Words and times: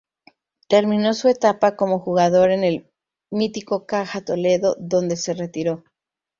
Terminó 0.67 1.13
su 1.13 1.27
etapa 1.27 1.75
como 1.75 1.99
jugador 1.99 2.49
en 2.49 2.63
el 2.63 2.91
mítico 3.29 3.85
Caja 3.85 4.21
Toledo, 4.25 4.75
donde 4.79 5.15
se 5.15 5.35
retiró. 5.35 5.83